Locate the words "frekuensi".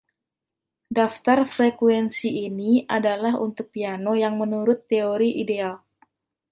1.55-2.29